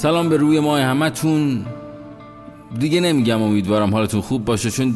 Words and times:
سلام 0.00 0.28
به 0.28 0.36
روی 0.36 0.60
ماه 0.60 0.80
همتون. 0.80 1.64
دیگه 2.78 3.00
نمیگم 3.00 3.42
امیدوارم 3.42 3.94
حالتون 3.94 4.20
خوب 4.20 4.44
باشه 4.44 4.70
چون 4.70 4.94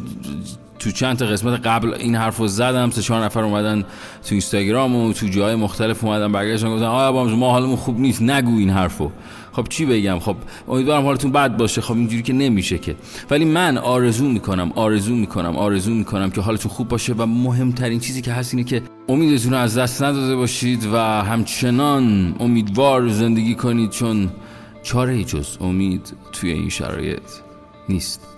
تو 0.79 0.91
چند 0.91 1.17
تا 1.17 1.27
قسمت 1.27 1.67
قبل 1.67 1.95
این 1.95 2.15
حرف 2.15 2.37
رو 2.37 2.47
زدم 2.47 2.91
سه 2.91 3.03
چهار 3.03 3.25
نفر 3.25 3.43
اومدن 3.43 3.81
تو 3.83 3.87
اینستاگرام 4.31 4.97
و 4.97 5.13
تو 5.13 5.27
جای 5.27 5.55
مختلف 5.55 6.05
اومدن 6.05 6.33
برگشتن 6.33 6.75
گفتن 6.75 6.85
آیا 6.85 7.25
ما 7.25 7.51
حالمون 7.51 7.77
خوب 7.77 8.01
نیست 8.01 8.23
نگو 8.23 8.59
این 8.59 8.71
حرفو. 8.71 9.11
خب 9.53 9.67
چی 9.69 9.87
بگم؟ 9.87 10.19
خب 10.19 10.37
امیدوارم 10.69 11.03
حالتون 11.03 11.33
بد 11.33 11.57
باشه. 11.57 11.81
خب 11.81 11.95
اینجوری 11.95 12.23
که 12.23 12.33
نمیشه 12.33 12.79
که. 12.79 12.97
ولی 13.31 13.45
من 13.45 13.79
آرزو 13.79 14.29
می‌کنم 14.29 14.73
آرزو 14.75 15.15
می‌کنم 15.15 15.57
آرزو 15.57 15.95
می‌کنم 15.95 16.31
که 16.31 16.41
حالتون 16.41 16.73
خوب 16.73 16.89
باشه 16.89 17.15
و 17.19 17.27
مهمترین 17.27 18.01
چیزی 18.01 18.23
که 18.23 18.33
هست 18.33 18.55
اینه 18.55 18.67
که 18.67 18.83
امیدتون 19.09 19.53
رو 19.53 19.59
از 19.59 19.79
دست 19.79 20.03
نداده 20.03 20.37
باشید 20.37 20.89
و 20.93 20.99
همچنان 20.99 22.35
امیدوار 22.41 23.09
زندگی 23.09 23.55
کنید 23.55 23.91
چون 23.91 24.31
چاره 24.85 25.25
جز 25.25 25.57
امید 25.61 26.17
توی 26.33 26.51
این 26.51 26.69
شرایط 26.69 27.23
نیست. 27.89 28.34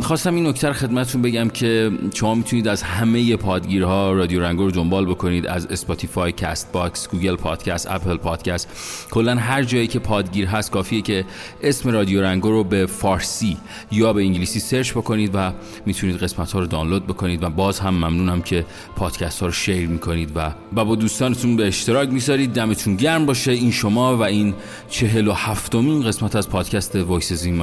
خواستم 0.00 0.34
این 0.34 0.46
نکته 0.46 0.72
خدمتتون 0.72 1.22
بگم 1.22 1.48
که 1.48 1.90
شما 2.14 2.34
می‌تونید 2.34 2.68
از 2.68 2.82
همه 2.82 3.36
پادگیرها 3.36 4.12
رادیو 4.12 4.40
رنگو 4.40 4.64
رو 4.64 4.70
دنبال 4.70 5.06
بکنید 5.06 5.46
از 5.46 5.66
Spotify 5.66 6.32
Castbox 6.32 7.08
Google 7.08 7.36
Podcast 7.36 7.90
Apple 7.90 8.16
Podcast. 8.16 8.68
کلا 9.10 9.36
هر 9.36 9.62
جایی 9.62 9.86
که 9.86 9.98
پادگیر 9.98 10.46
هست 10.46 10.70
کافیه 10.70 11.02
که 11.02 11.24
اسم 11.62 11.90
رادیو 11.90 12.22
رنگو 12.22 12.50
رو 12.50 12.64
به 12.64 12.86
فارسی 12.86 13.56
یا 13.90 14.12
به 14.12 14.22
انگلیسی 14.22 14.60
search 14.60 14.92
بکنید 14.92 15.30
و 15.34 15.52
می‌تونید 15.86 16.16
قسمت 16.16 16.52
ها 16.52 16.58
رو 16.58 16.66
دانلود 16.66 17.06
بکنید 17.06 17.42
و 17.42 17.50
باز 17.50 17.80
هم 17.80 17.94
ممنونم 17.94 18.42
که 18.42 18.64
پادکست 18.96 19.40
ها 19.40 19.46
رو 19.46 19.52
share 19.52 19.88
می‌کنید 19.88 20.32
و 20.34 20.50
و 20.76 20.84
با 20.84 20.94
دوستانتون 20.94 21.56
به 21.56 21.66
اشتراک 21.66 22.08
می‌ذارید. 22.08 22.52
دمتون 22.52 22.96
گرم 22.96 23.26
باشه. 23.26 23.52
این 23.52 23.70
شما 23.70 24.16
و 24.16 24.22
این 24.22 24.54
چهل 24.90 25.28
و 25.28 25.32
هفتمین 25.32 26.02
قسمت 26.02 26.36
از 26.36 26.48
پادکست 26.48 26.96
وایسز 26.96 27.44
این 27.44 27.58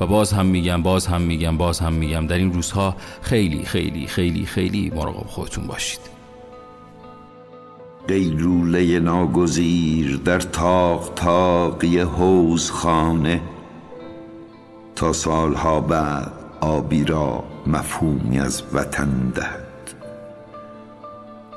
و 0.00 0.06
باز 0.06 0.32
هم 0.32 0.46
میگم 0.46 0.82
باز 0.82 1.06
هم 1.06 1.11
میگم 1.20 1.56
باز 1.56 1.80
هم 1.80 1.92
میگم. 1.92 2.26
در 2.26 2.36
این 2.36 2.52
روزها 2.52 2.96
خیلی 3.22 3.64
خیلی 3.64 4.06
خیلی 4.06 4.46
خیلی 4.46 4.92
مراقب 4.94 5.26
خودتون 5.26 5.66
باشید. 5.66 6.00
قیلوله 8.08 9.00
ناگزیر 9.00 10.16
در 10.16 10.40
تاق 10.40 11.12
تاقی 11.16 11.98
حوز 11.98 12.70
خانه 12.70 13.40
تا 14.96 15.12
سالها 15.12 15.80
بعد 15.80 16.32
آبی 16.60 17.04
را 17.04 17.44
مفهومی 17.66 18.40
از 18.40 18.62
وطن 18.72 19.32
دهد. 19.34 19.62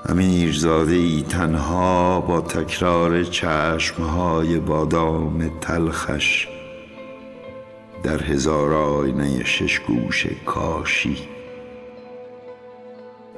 امیرزاده 0.10 0.94
ای 0.94 1.22
تنها 1.30 2.22
با 2.22 2.42
تکرار 2.42 3.24
چشمهای 3.24 4.60
بادام 4.60 5.52
تلخش 5.62 6.48
در 8.04 8.24
هزار 8.24 8.74
آینه 8.74 9.44
شش 9.44 9.80
گوش 9.80 10.28
کاشی. 10.46 11.18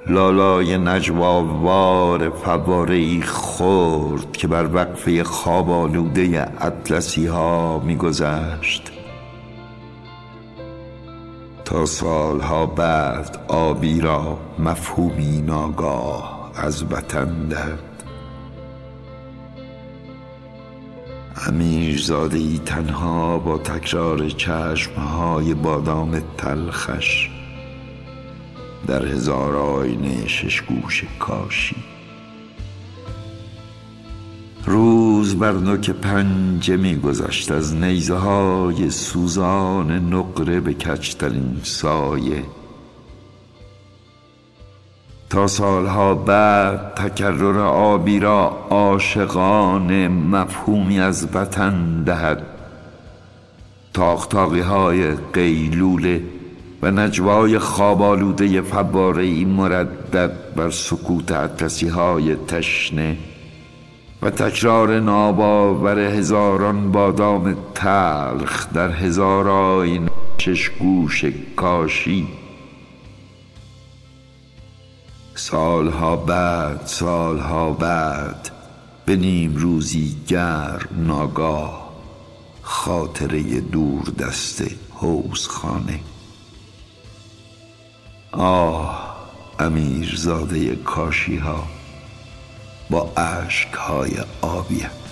لالای 0.07 0.77
نجواوار 0.77 2.29
فواره 2.29 3.21
خورد 3.21 4.31
که 4.31 4.47
بر 4.47 4.69
وقفه 4.73 5.23
خواب 5.23 5.71
آلوده 5.71 6.51
اطلسی 6.59 7.27
ها 7.27 7.79
میگذشت. 7.79 8.91
تا 11.65 11.85
سالها 11.85 12.65
بعد 12.65 13.39
آبی 13.47 14.01
را 14.01 14.37
مفهومی 14.59 15.41
ناگاه 15.41 16.51
از 16.55 16.83
وطن 16.83 17.47
دهد. 17.47 17.86
امیرزاده 21.47 22.37
ای 22.37 22.59
تنها 22.65 23.37
با 23.37 23.57
تکرار 23.57 24.29
چشمهای 24.29 25.53
بادام 25.53 26.21
تلخش 26.37 27.29
در 28.87 29.05
هزار 29.05 29.55
آینه 29.55 30.27
شش 30.27 30.61
گوش 30.61 31.03
کاشی. 31.19 31.75
روز 34.65 35.35
بر 35.35 35.51
نوک 35.51 35.89
پنجه 35.89 36.77
می 36.77 36.95
گذشت 36.95 37.51
از 37.51 37.75
نیزه 37.75 38.15
های 38.15 38.89
سوزان 38.89 39.91
نقره 40.13 40.59
به 40.59 40.73
کچترین 40.73 41.59
سایه. 41.63 42.43
تا 45.29 45.47
سالها 45.47 46.15
بعد 46.15 46.93
تکرر 46.95 47.59
آبی 47.59 48.19
را 48.19 48.67
عاشقان 48.69 50.07
مفهومی 50.07 50.99
از 50.99 51.27
وطن 51.33 52.03
دهد. 52.03 52.43
تاختاقی 53.93 54.59
های 54.59 55.15
قیلوله 55.33 56.23
و 56.81 56.91
نجوای 56.91 57.59
خوابالوده 57.59 58.61
فباره 58.61 59.23
ای 59.23 59.45
مردد 59.45 60.31
بر 60.55 60.69
سکوت 60.69 61.31
عطسی 61.31 61.87
های 61.87 62.35
تشنه 62.35 63.17
و 64.21 64.29
تکرار 64.29 64.99
ناباور 64.99 65.99
هزاران 65.99 66.91
بادام 66.91 67.55
تلخ 67.75 68.73
در 68.73 68.91
هزار 68.91 69.49
آین 69.49 70.09
گوش 70.79 71.25
کاشی 71.55 72.27
سالها 75.37 76.15
بعد 76.15 76.85
سالها 76.85 77.71
بعد 77.71 78.49
به 79.05 79.15
نیم 79.15 79.55
روزی 79.55 80.15
گرم 80.27 80.87
ناگاه 80.91 81.93
خاطره 82.61 83.59
دور 83.59 84.03
دست 84.19 84.63
حوز 84.93 85.47
خانه 85.47 85.99
آه 88.31 89.15
امیرزاده 89.59 90.75
کاشی 90.75 91.37
ها 91.37 91.67
با 92.89 93.11
عشق 93.17 93.77
های 93.77 94.11
آبیت 94.41 95.06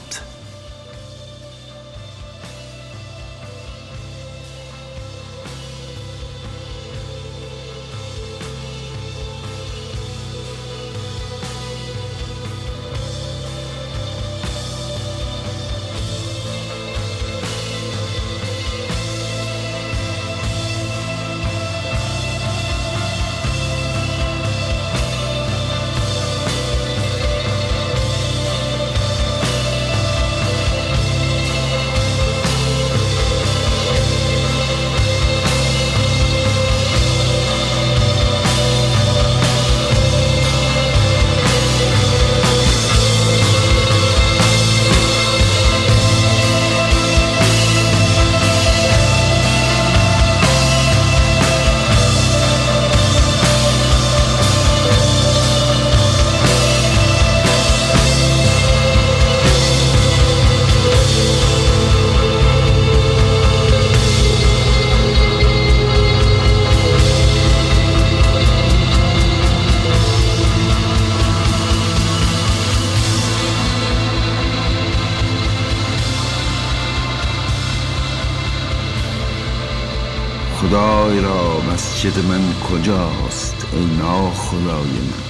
مسجد 82.05 82.25
من 82.25 82.53
کجاست 82.53 83.67
ای 83.73 83.85
ناخدای 83.97 84.91
من؟ 84.91 85.23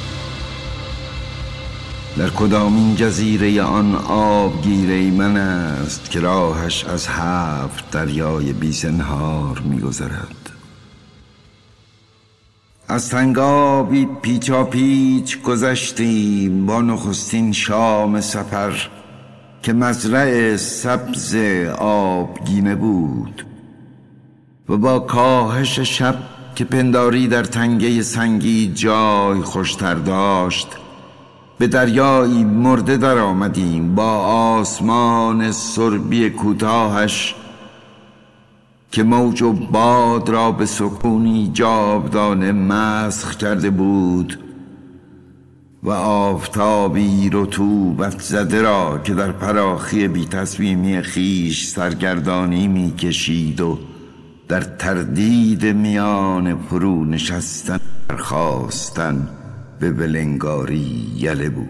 در 2.17 2.29
کدامین 2.29 2.95
جزیره 2.95 3.61
آن 3.61 3.95
آبگیره 4.09 5.11
من 5.11 5.37
است 5.37 6.11
که 6.11 6.19
راهش 6.19 6.85
از 6.85 7.07
هفت 7.07 7.91
دریای 7.91 8.53
بیزنهار 8.53 9.59
میگذرد 9.59 10.49
از 12.87 13.09
تنگابی 13.09 14.07
پیچا 14.21 14.63
پیچ 14.63 15.41
گذشتیم 15.41 16.65
با 16.65 16.81
نخستین 16.81 17.51
شام 17.51 18.21
سفر 18.21 18.89
که 19.61 19.73
مزرع 19.73 20.55
سبز 20.57 21.35
آبگینه 21.79 22.75
بود 22.75 23.45
و 24.69 24.77
با 24.77 24.99
کاهش 24.99 25.79
شب 25.79 26.15
که 26.55 26.65
پنداری 26.65 27.27
در 27.27 27.43
تنگه 27.43 28.01
سنگی 28.01 28.71
جای 28.73 29.41
خوشتر 29.41 29.93
داشت. 29.93 30.67
به 31.57 31.67
دریایی 31.67 32.43
مرده 32.43 32.97
در 32.97 33.17
آمدیم 33.17 33.95
با 33.95 34.11
آسمان 34.57 35.51
سربی 35.51 36.29
کوتاهش 36.29 37.35
که 38.91 39.03
موج 39.03 39.41
و 39.41 39.53
باد 39.53 40.29
را 40.29 40.51
به 40.51 40.65
سکونی 40.65 41.51
جاودانه 41.53 42.51
مسخ 42.51 43.37
کرده 43.37 43.69
بود 43.69 44.39
و 45.83 45.91
آفتابی 45.91 47.29
رطوبت 47.33 48.21
زده 48.21 48.61
را 48.61 49.01
که 49.03 49.13
در 49.13 49.31
پراخی 49.31 50.07
بی 50.07 50.25
تصمیمی 50.25 51.01
خیش 51.01 51.67
سرگردانی 51.67 52.67
می 52.67 52.95
کشید 52.95 53.61
و 53.61 53.79
در 54.47 54.61
تردید 54.61 55.65
میان 55.65 56.57
فرو 56.57 57.05
نشستن 57.05 57.79
برخواستن 58.09 59.27
به 59.79 59.91
بلنگاری 59.91 61.11
یله 61.15 61.49
بود. 61.49 61.69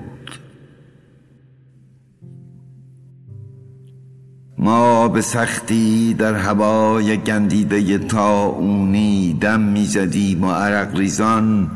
ما 4.58 5.08
به 5.08 5.22
سختی 5.22 6.14
در 6.14 6.34
هوای 6.34 7.18
گندیده 7.18 7.98
تاونی 7.98 9.38
دم 9.42 9.62
می‌زدیم 9.62 10.44
و 10.44 10.52
عرق 10.52 10.98
ریزان 10.98 11.72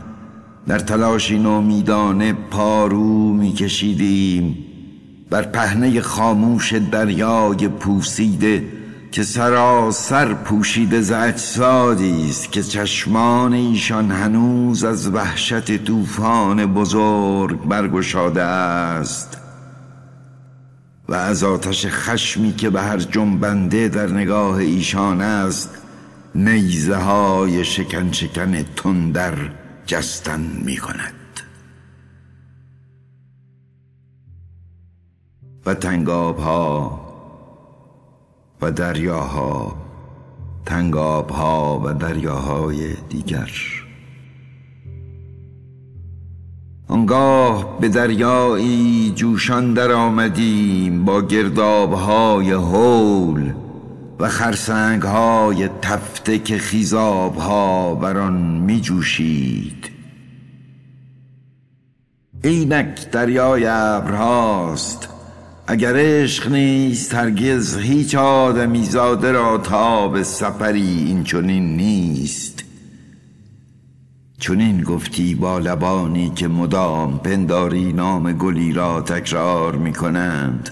در 0.67 0.79
تلاشی 0.79 1.39
نومیدانه 1.39 2.33
پارو 2.33 3.33
میکشیدیم. 3.33 4.57
بر 5.29 5.41
پهنه 5.41 6.01
خاموش 6.01 6.73
دریای 6.73 7.67
پوسیده 7.67 8.78
که 9.11 9.23
سراسر 9.23 10.33
پوشیده 10.33 11.01
ز 11.01 11.11
اجسادی 11.11 12.29
است 12.29 12.51
که 12.51 12.63
چشمان 12.63 13.53
ایشان 13.53 14.11
هنوز 14.11 14.83
از 14.83 15.07
وحشت 15.07 15.77
طوفان 15.77 16.73
بزرگ 16.73 17.67
برگشاده 17.67 18.41
است 18.41 19.37
و 21.09 21.15
از 21.15 21.43
آتش 21.43 21.85
خشمی 21.85 22.55
که 22.55 22.69
به 22.69 22.81
هر 22.81 22.97
جنبنده 22.97 23.87
در 23.87 24.07
نگاه 24.07 24.55
ایشان 24.55 25.21
است 25.21 25.69
نیزه 26.35 26.95
های 26.95 27.65
شکن 27.65 28.11
شکن 28.11 28.63
تندر 28.75 29.35
جستن 29.85 30.39
می 30.65 30.77
کند 30.77 31.13
و 35.65 35.73
تنگاب 35.73 36.37
ها 36.39 37.08
و 38.61 38.71
دریاها 38.71 39.75
تنگاب 40.65 41.29
ها 41.29 41.81
و 41.85 41.93
دریاهای 41.93 42.93
دیگر. 43.09 43.51
آنگاه 46.87 47.79
به 47.79 47.89
دریایی 47.89 49.13
جوشان 49.15 49.73
در 49.73 49.91
آمدیم 49.91 51.05
با 51.05 51.21
گرداب 51.21 51.93
های 51.93 52.51
هول 52.51 53.53
و 54.19 54.27
خرسنگ 54.27 55.01
های 55.01 55.69
تفته 55.81 56.39
که 56.39 56.57
خیزاب 56.57 57.35
ها 57.35 57.95
بر 57.95 58.17
آن 58.17 58.33
می 58.41 58.81
جوشید 58.81 59.89
اینک 62.43 63.11
دریای 63.11 63.65
ابرهاست 63.65 65.18
اگر 65.71 65.93
عشق 65.95 66.51
نیست 66.51 67.13
هرگز 67.13 67.77
هیچ 67.77 68.15
آدمی 68.15 68.85
زاده 68.85 69.31
را 69.31 69.57
تا 69.57 70.07
به 70.07 70.23
سفری 70.23 71.05
این 71.07 71.23
چنین 71.23 71.77
نیست. 71.77 72.63
چنین 74.39 74.83
گفتی 74.83 75.35
با 75.35 75.59
لبانی 75.59 76.29
که 76.29 76.47
مدام 76.47 77.19
پنداری 77.19 77.93
نام 77.93 78.33
گلی 78.33 78.73
را 78.73 79.01
تکرار 79.01 79.75
می 79.75 79.93
کنند 79.93 80.69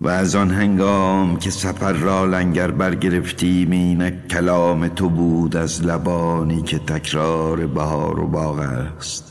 و 0.00 0.08
از 0.08 0.34
آن 0.34 0.50
هنگام 0.50 1.36
که 1.36 1.50
سفر 1.50 1.92
را 1.92 2.24
لنگر 2.24 2.70
برگرفتیم 2.70 3.70
اینک 3.70 4.28
کلام 4.28 4.88
تو 4.88 5.08
بود 5.08 5.56
از 5.56 5.84
لبانی 5.84 6.62
که 6.62 6.78
تکرار 6.78 7.66
بهار 7.66 8.20
و 8.20 8.26
باغ 8.26 8.58
است. 8.58 9.27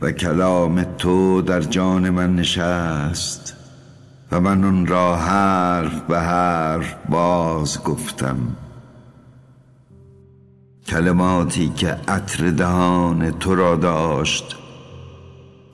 و 0.00 0.12
کلام 0.12 0.82
تو 0.82 1.42
در 1.42 1.60
جان 1.60 2.10
من 2.10 2.36
نشست 2.36 3.56
و 4.32 4.40
من 4.40 4.64
اون 4.64 4.86
را 4.86 5.16
حرف 5.16 6.00
به 6.00 6.20
حرف 6.20 6.94
باز 7.08 7.82
گفتم. 7.82 8.36
کلماتی 10.86 11.68
که 11.68 11.96
عطر 12.08 12.50
دهان 12.50 13.30
تو 13.30 13.54
را 13.54 13.76
داشت 13.76 14.56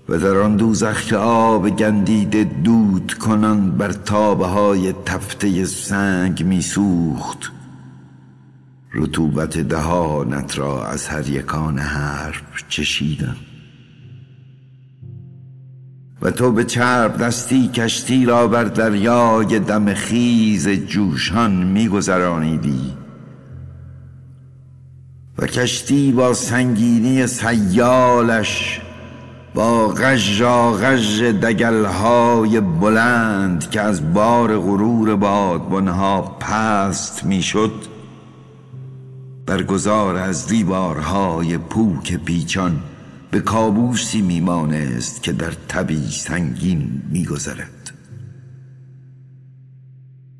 و 0.08 0.18
در 0.18 0.36
آن 0.36 0.56
دوزخ 0.56 1.02
که 1.02 1.16
آب 1.16 1.70
گندیده 1.70 2.44
دود 2.44 3.14
کنان 3.14 3.70
بر 3.70 3.92
تابه 3.92 4.46
های 4.46 4.92
تفته 4.92 5.64
سنگ 5.64 6.44
میسوخت 6.44 7.52
رطوبت 8.94 9.58
دهانت 9.58 10.58
را 10.58 10.86
از 10.86 11.08
هر 11.08 11.28
یکان 11.28 11.78
حرف 11.78 12.68
چشیدم. 12.68 13.36
و 16.22 16.30
تو 16.30 16.52
به 16.52 16.64
چرب 16.64 17.16
دستی 17.16 17.68
کشتی 17.68 18.24
را 18.24 18.48
بر 18.48 18.64
دریای 18.64 19.58
دم 19.58 19.94
خیز 19.94 20.68
جوشان 20.68 21.52
میگذرانیدی. 21.52 22.96
و 25.38 25.46
کشتی 25.46 26.12
با 26.12 26.34
سنگینی 26.34 27.26
سیالش 27.26 28.80
با 29.54 29.88
غژا 29.88 30.72
غژ 30.72 31.22
دگلهای 31.22 32.60
بلند 32.60 33.70
که 33.70 33.80
از 33.80 34.14
بار 34.14 34.58
غرور 34.58 35.16
بادبانها 35.16 36.22
پست 36.40 37.24
می‌شد 37.24 37.72
برگزار 39.46 40.16
از 40.16 40.46
دیوارهای 40.46 41.58
پوک 41.58 42.16
پیچان. 42.16 42.82
به 43.30 43.40
کابوسی 43.40 44.22
میمانست 44.22 45.22
که 45.22 45.32
در 45.32 45.52
تبی 45.68 46.10
سنگین 46.10 47.02
میگذرد. 47.10 47.92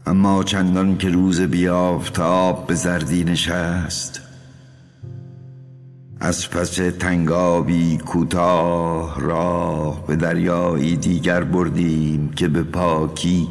اما 0.06 0.42
چندان 0.42 0.98
که 0.98 1.08
روز 1.08 1.40
بیافتاب 1.40 2.66
به 2.66 2.74
زردی 2.74 3.24
نشست. 3.24 4.20
از 6.20 6.50
پس 6.50 6.70
تنگابی 6.98 7.98
کوتاه 7.98 9.20
راه 9.20 10.06
به 10.06 10.16
دریایی 10.16 10.96
دیگر 10.96 11.44
بردیم 11.44 12.28
که 12.28 12.48
به 12.48 12.62
پاکی 12.62 13.48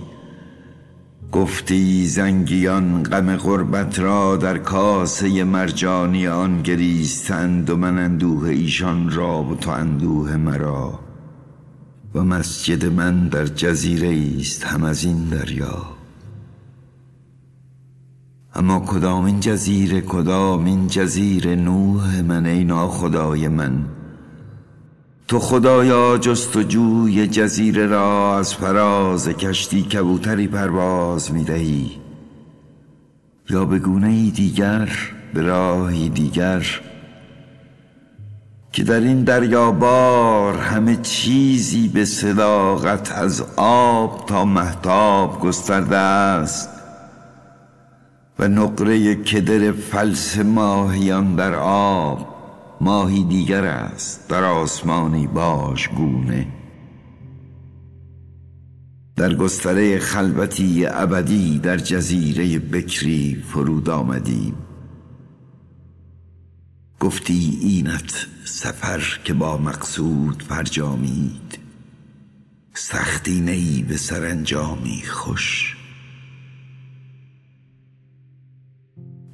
گفتی 1.36 2.08
زنگیان 2.08 3.04
غم 3.04 3.36
غربت 3.36 4.00
را 4.00 4.38
در 4.38 4.58
کاسه 4.58 5.44
مرجانی 5.44 6.28
آن 6.28 6.62
گریستند 6.62 7.70
و 7.70 7.78
من 7.78 7.98
اندوه 7.98 8.50
ایشان 8.50 9.12
را 9.12 9.44
و 9.44 9.56
تو 9.56 9.72
اندوه 9.72 10.38
مرا 10.38 11.00
و 12.16 12.24
مسجد 12.24 12.86
من 12.86 13.28
در 13.28 13.46
جزیره 13.46 14.38
است 14.40 14.64
هم 14.64 14.84
از 14.84 15.04
این 15.04 15.26
دریا. 15.26 15.86
اما 18.54 18.80
کدام 18.80 19.26
این 19.26 19.40
جزیره 19.40 20.02
کدام 20.02 20.66
این 20.66 20.88
جزیره 20.88 21.56
نوح 21.56 22.22
من 22.22 22.46
ای 22.46 22.64
ناخدای 22.64 23.48
من؟ 23.48 23.86
تو 25.28 25.40
خدایا 25.40 26.18
جستجوی 26.18 27.28
جزیره 27.28 27.86
را 27.86 28.38
از 28.38 28.54
فراز 28.54 29.28
کشتی 29.28 29.82
کبوتری 29.84 30.48
پرواز 30.48 31.32
می 31.32 31.44
دهی 31.44 31.92
یا 33.50 33.66
به 33.66 33.80
گونه 33.80 34.30
دیگر 34.30 34.90
به 35.34 35.42
راهی 35.42 36.10
دیگر 36.10 36.66
که 38.72 38.84
در 38.84 39.00
این 39.00 39.24
دریابار 39.24 40.58
همه 40.58 40.96
چیزی 40.96 41.88
به 41.88 42.06
صداقت 42.06 43.12
از 43.12 43.44
آب 43.58 44.26
تا 44.26 44.46
محتاب 44.46 45.40
گسترده 45.40 45.98
است 45.98 46.70
و 48.40 48.48
نقره 48.48 49.16
کدر 49.16 49.72
فلس 49.72 50.38
ماهیان 50.38 51.36
در 51.36 51.54
آب 51.56 52.35
ماهی 52.86 53.24
دیگر 53.24 53.66
است 53.66 54.30
در 54.30 54.44
آسمانی 54.44 55.28
باش 55.28 55.90
گونه. 55.90 56.48
در 59.16 59.34
گستره 59.34 60.00
خلوتی 60.00 60.86
ابدی 60.86 61.60
در 61.60 61.78
جزیره 61.78 62.60
بکری 62.60 63.44
فرود 63.48 63.90
آمدیم. 63.90 64.56
گفتی 67.00 67.60
اینت 67.62 68.28
سفر 68.46 69.20
که 69.24 69.34
با 69.34 69.58
مقصود 69.58 70.44
فرجامید 70.44 71.60
سختی 72.74 73.42
نی 73.42 73.86
به 73.88 73.98
سرانجامی 73.98 75.04
خوش. 75.08 75.78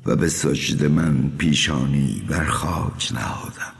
و 0.05 0.15
به 0.15 0.27
سجد 0.27 0.85
من 0.85 1.29
پیشانی 1.37 2.23
بر 2.29 2.45
خاک 2.45 3.11
نهادم. 3.13 3.73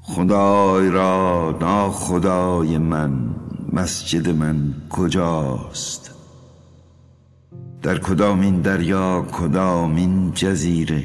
خدای 0.00 0.90
را 0.90 1.56
ناخدای 1.60 2.78
من 2.78 3.34
مسجد 3.72 4.28
من 4.28 4.74
کجاست؟ 4.90 6.10
در 7.82 7.98
کدامین 7.98 8.60
دریا 8.60 9.26
کدامین 9.32 10.32
جزیره؟ 10.34 11.04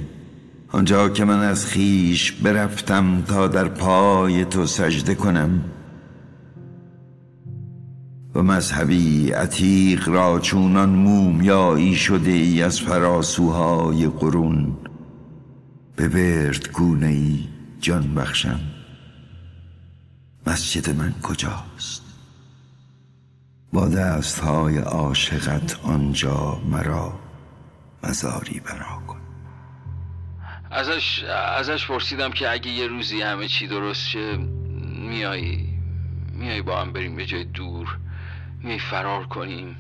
آنجا 0.72 1.10
که 1.10 1.26
من 1.26 1.40
از 1.40 1.66
خیش 1.66 2.32
برفتم 2.32 3.22
تا 3.28 3.48
در 3.48 3.68
پای 3.68 4.46
تو 4.46 4.66
سجده 4.66 5.16
کنم 5.16 5.64
و 8.36 8.42
مذهبی 8.44 9.32
عتیق 9.32 10.10
را 10.10 10.40
چونان 10.40 10.90
مومیایی 10.90 11.96
شده 11.96 12.32
ای 12.32 12.64
از 12.64 12.82
فراسوهای 12.82 14.08
قرون. 14.08 14.78
به 15.96 16.08
برد 16.08 16.72
گونه 16.72 17.08
ای 17.08 17.48
جان 17.80 18.16
بخشم. 18.16 18.60
مسجد 20.48 20.90
من 20.90 21.14
کجاست؟ 21.24 22.02
با 23.74 23.88
دست 23.88 24.40
های 24.40 24.78
عاشقت 24.78 25.80
آنجا 25.84 26.62
مرا 26.72 27.20
مزاری 28.04 28.60
برا 28.60 29.02
کن. 29.08 29.22
ازش 30.72 31.24
ازش 31.58 31.88
پرسیدم 31.88 32.32
که 32.32 32.52
اگه 32.52 32.72
یه 32.72 32.88
روزی 32.88 33.22
همه 33.22 33.48
چی 33.48 33.68
درست 33.68 34.08
شه 34.08 34.38
میایی 35.10 35.70
میایی 36.34 36.62
با 36.62 36.82
هم 36.82 36.94
بریم 36.94 37.16
به 37.16 37.26
جای 37.26 37.44
دور. 37.44 37.98
میای 38.64 38.80
فرار 38.80 39.24
کنیم. 39.24 39.76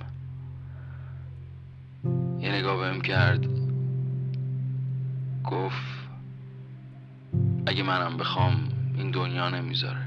یه 2.40 2.52
نگاه 2.52 2.78
بهم 2.78 3.02
کرد. 3.02 3.46
گفت 5.44 6.02
اگه 7.68 7.84
منم 7.84 8.18
بخوام 8.18 8.70
این 8.96 9.12
دنیا 9.12 9.50
نمی‌ذاره. 9.50 10.06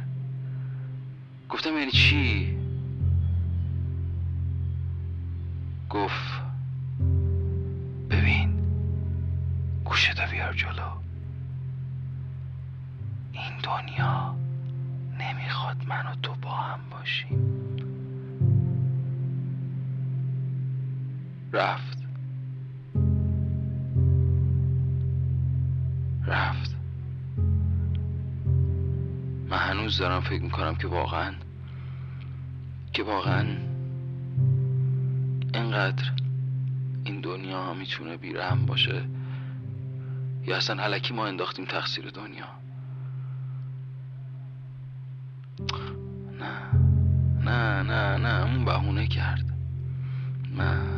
گفتم 1.49 1.79
یعنی 1.79 1.91
چی؟ 1.91 2.57
گفت 5.91 6.43
ببین 8.11 8.55
گوشتو 9.85 10.31
بیار 10.31 10.53
جلو. 10.53 10.91
این 13.33 13.53
دنیا 13.63 14.35
نمی‌خواد 15.19 15.77
من 15.87 16.07
و 16.07 16.15
تو 16.23 16.35
با 16.43 16.51
هم 16.51 16.81
باشیم. 16.91 17.44
رفت. 21.55 21.99
رفت. 26.27 26.77
من 29.49 29.59
هنوز 29.59 29.99
دارم 29.99 30.21
فکر 30.21 30.43
می‌کنم 30.43 30.75
که 30.75 30.87
واقعا 30.87 31.35
که 32.93 33.03
واقعا 33.03 33.47
اینقدر 35.55 36.13
این 37.05 37.21
دنیا 37.21 37.75
می‌تونه 37.75 38.17
بیرحم 38.17 38.67
باشه. 38.67 39.05
یا 40.47 40.57
اصلا 40.57 40.83
علکی 40.83 41.15
ما 41.15 41.27
انداختیم 41.27 41.65
تقصیر 41.65 42.11
دنیا. 42.11 42.47
نه. 46.41 46.81
نه 47.45 47.83
نه 47.83 48.17
نه 48.17 48.45
اون 48.45 48.65
بهونه 48.65 49.07
کرد. 49.07 49.45
نه. 50.57 50.94